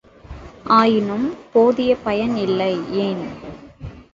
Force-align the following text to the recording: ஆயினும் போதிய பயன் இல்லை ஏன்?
ஆயினும் 0.69 1.27
போதிய 1.53 1.97
பயன் 1.97 2.35
இல்லை 2.35 2.73
ஏன்? 2.91 3.23